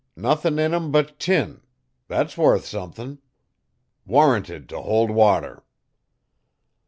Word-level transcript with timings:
Nuthin' 0.15 0.57
in 0.57 0.73
'em 0.73 0.91
but 0.91 1.19
tin 1.19 1.61
that's 2.07 2.35
wuth 2.35 2.65
somethin'. 2.65 3.19
Warranted 4.03 4.67
t' 4.67 4.75
hold 4.75 5.11
water." 5.11 5.63